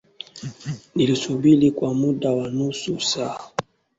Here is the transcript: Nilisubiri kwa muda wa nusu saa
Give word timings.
Nilisubiri 0.95 1.71
kwa 1.71 1.93
muda 1.93 2.31
wa 2.31 2.47
nusu 2.49 2.99
saa 2.99 3.39